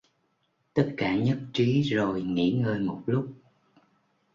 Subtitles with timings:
[0.73, 3.33] Tất cả nhất trí rồi nghỉ ngơi một lúc